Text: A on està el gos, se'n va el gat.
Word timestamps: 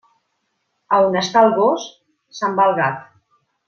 A 0.97 1.01
on 1.09 1.19
està 1.21 1.45
el 1.49 1.53
gos, 1.61 1.87
se'n 2.41 2.61
va 2.61 2.71
el 2.71 2.79
gat. 2.85 3.09